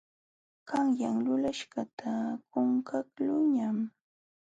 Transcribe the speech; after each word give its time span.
Qanyan 0.67 1.15
lulaśhqata 1.25 2.11
qunqaqluuñam. 2.51 3.77